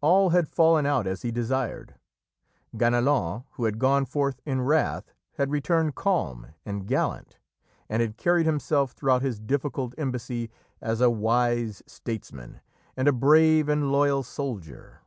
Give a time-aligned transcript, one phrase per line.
[0.00, 1.96] All had fallen out as he desired.
[2.74, 7.36] Ganelon, who had gone forth in wrath, had returned calm and gallant,
[7.86, 10.48] and had carried himself throughout his difficult embassy
[10.80, 12.62] as a wise statesman
[12.96, 15.02] and a brave and loyal soldier.